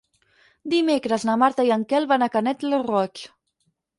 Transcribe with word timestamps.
Dimecres 0.73 1.25
na 1.29 1.35
Marta 1.41 1.67
i 1.67 1.69
en 1.77 1.85
Quel 1.93 2.09
van 2.13 2.27
a 2.27 2.31
Canet 2.37 2.65
lo 2.71 2.83
Roig. 2.87 3.25